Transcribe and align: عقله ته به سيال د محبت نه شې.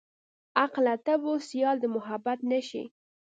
عقله 0.63 0.95
ته 1.05 1.13
به 1.21 1.31
سيال 1.49 1.75
د 1.81 1.85
محبت 1.95 2.39
نه 2.51 2.59
شې. 2.67 2.83